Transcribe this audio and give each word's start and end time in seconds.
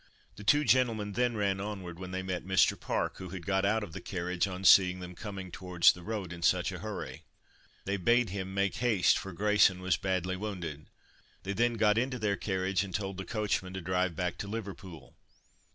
The 0.35 0.43
two 0.43 0.63
gentlemen 0.65 1.11
then 1.11 1.37
ran 1.37 1.59
onward 1.59 1.99
when 1.99 2.09
they 2.09 2.23
met 2.23 2.43
Mr. 2.43 2.73
Park, 2.79 3.19
who 3.19 3.29
had 3.29 3.45
got 3.45 3.65
out 3.65 3.83
of 3.83 3.93
the 3.93 4.01
carriage 4.01 4.47
on 4.47 4.63
seeing 4.65 4.99
them 4.99 5.13
coming 5.13 5.51
towards 5.51 5.91
the 5.91 6.01
road 6.01 6.33
in 6.33 6.41
such 6.41 6.71
a 6.71 6.79
hurry. 6.79 7.21
They 7.85 7.97
bade 7.97 8.31
him 8.31 8.51
"make 8.51 8.77
haste, 8.77 9.19
for 9.19 9.31
Grayson 9.31 9.79
was 9.79 9.97
badly 9.97 10.35
wounded." 10.35 10.89
They 11.43 11.53
then 11.53 11.75
got 11.75 11.99
into 11.99 12.17
their 12.17 12.35
carriage 12.35 12.83
and 12.83 12.95
told 12.95 13.17
the 13.17 13.25
coachman 13.25 13.73
to 13.75 13.81
drive 13.81 14.15
back 14.15 14.39
to 14.39 14.47
Liverpool. 14.47 15.15